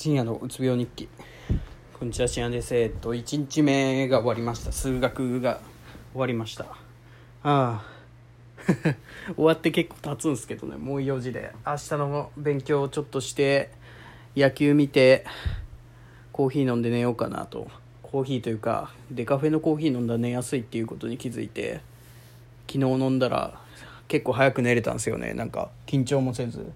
[0.00, 1.08] 深夜のうつ病日記。
[1.98, 2.72] こんにちは深夜です。
[2.76, 4.70] えっと1日目が終わりました。
[4.70, 5.58] 数学が
[6.12, 6.66] 終わりました。
[6.66, 6.76] あ
[7.42, 7.84] あ。
[9.34, 10.76] 終わって結構経つんですけどね。
[10.76, 11.50] もう4時で。
[11.66, 13.72] 明日の勉強をちょっとして
[14.36, 15.24] 野球見て
[16.30, 17.66] コーヒー飲んで寝ようかなと。
[18.04, 21.80] コーヒーというかデカフェのコーヒー飲んだら寝やすいっていうことに気づいて
[22.68, 23.60] 昨日飲んだら
[24.06, 25.34] 結構早く寝れたんですよね。
[25.34, 26.70] なんか緊張もせず。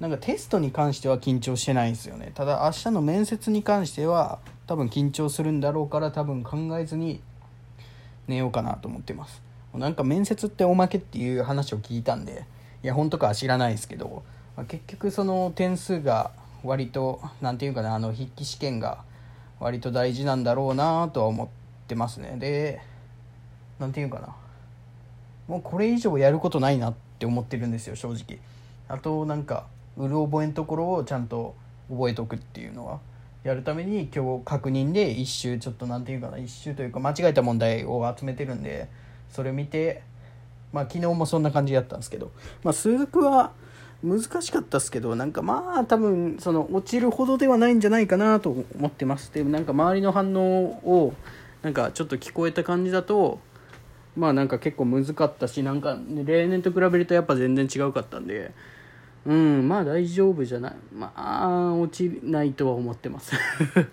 [0.00, 2.30] なんかテストに関しては緊張してないんですよね。
[2.34, 7.20] ただ明日の面接に関しては多分緊張するんだろうから多分考えずに
[8.28, 9.42] 寝ようかなと思ってます。
[9.74, 12.46] なんか面接っておまけっていう話を聞いたんで
[12.82, 14.22] いや本当かは知らないですけど、
[14.56, 16.30] まあ、結局その点数が
[16.64, 19.02] 割と何て言うかなあの筆記試験が
[19.60, 21.48] 割と大事なんだろうなとは思っ
[21.86, 22.36] てますね。
[22.38, 22.80] で
[23.78, 24.34] 何て言うかな。
[25.48, 28.38] もうこれ以上やることないなって思ってるんですよ正直。
[28.88, 29.66] あとなんか
[29.98, 31.54] うる覚えのところをちゃんと
[31.90, 33.00] 覚えとくっていうのは
[33.42, 38.88] やるために今日確認で一周ちょっと何て言うかな一周というか間違えた問題を集めてるんで
[39.30, 40.02] それ見て
[40.72, 42.30] まあ昨日もそんな感じだったんですけど、
[42.62, 43.52] まあ、数学は
[44.02, 50.40] 難しかったっすけどなんかまあ多分その落ちるほどではないんじゃないかなと思ってますでなんか周りの反応
[50.84, 51.14] を
[51.62, 53.40] なんかちょっと聞こえた感じだと
[54.16, 58.52] まあなんか結構難かったしなんか例年と比べるとやっぱ全然違うかったんで
[59.28, 60.72] うんまあ大丈夫じゃない。
[60.90, 63.36] まあ落ちないとは思ってます。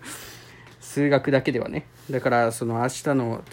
[0.80, 1.86] 数学だけではね。
[2.10, 3.44] だからその明日の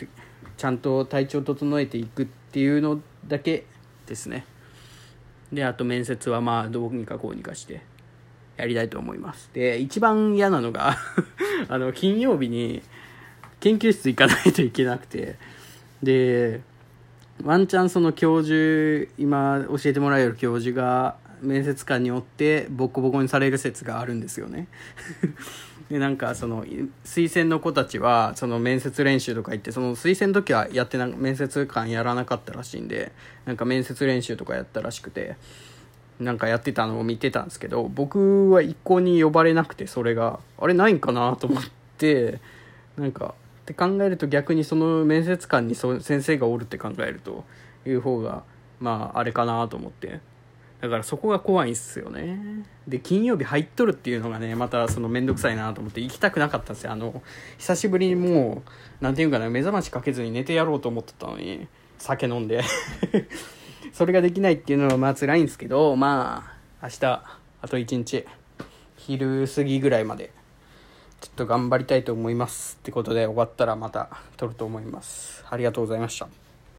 [0.56, 3.66] ちゃんと体調整えていくっていうのだけ
[4.08, 4.46] ですね。
[5.52, 7.82] であと面接はまあどうにかこうにかして
[8.56, 9.50] やりたいと思います。
[9.52, 10.96] で一番嫌なのが
[11.68, 12.82] あの金曜日に
[13.60, 15.36] 研究室行かないといけなくて。
[16.02, 16.62] で
[17.44, 24.68] ワンチャンその教授今教えてもらえる教授が面接官によってボコボコにされる説があるんですよね。
[25.90, 26.66] でなんかその
[27.04, 33.12] 推薦の子たちはその面接練習とか行ってその推薦の時はやってな面接官やらなかったらしいんで
[33.46, 35.36] なんか面接練習とかやったらしくて
[36.20, 40.40] なんかやってたのを見てたんですけど僕は一向に呼ばれなくてそれが。
[40.58, 41.64] あれないんかなと思っ
[41.98, 42.40] て
[42.98, 47.44] なんかって考えると逆にその面接官にそ先生がおるって考えると
[47.86, 48.44] いう方が
[48.80, 50.22] まああれかなと思って。
[50.84, 52.66] だからそこが怖いんすよね。
[52.90, 56.92] で金曜日入っとるっていうのがねまたその面倒くさいなと思って行きたくなかったんですよ。
[56.92, 57.24] あの
[57.58, 62.64] 久しぶりにもう何て言うかな目覚ましかけずに寝てやろうと思ってたのに酒飲んで。
[63.94, 67.06] それができないっていうのはまあ辛いんですけどまあ明日
[67.62, 68.26] あと1日
[68.98, 70.32] 昼過ぎぐらいまで
[71.22, 75.46] ちょっと頑張りたいと思いますってことで終わったらまた撮ると思います。
[75.50, 76.43] ありがとうございました。